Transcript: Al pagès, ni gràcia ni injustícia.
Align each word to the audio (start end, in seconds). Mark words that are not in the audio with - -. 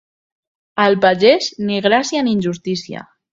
Al 0.85 0.97
pagès, 1.03 1.49
ni 1.67 1.77
gràcia 1.89 2.25
ni 2.29 2.35
injustícia. 2.39 3.05